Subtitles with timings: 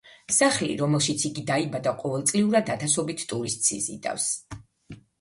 [0.35, 4.31] სახლი, რომელშიც იგი დაიბადა ყოველწლიურად ათასობით ტურისტს იზიდავს.